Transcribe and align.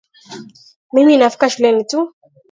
Mimi 0.93 1.17
nafika 1.17 1.49
shuleni 1.49 1.83
tu 1.89 2.15